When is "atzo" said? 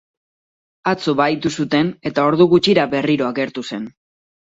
0.91-1.13